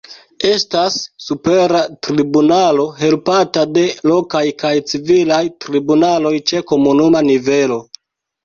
[0.51, 0.95] Estas
[1.25, 7.79] Supera Tribunalo, helpata de lokaj kaj civilaj tribunaloj ĉe komunuma nivelo.